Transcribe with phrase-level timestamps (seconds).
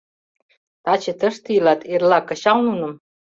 [0.83, 2.93] Таче тыште илат, эрла кычал нуным.